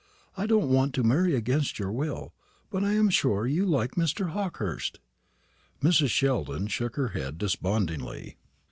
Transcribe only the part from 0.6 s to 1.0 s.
want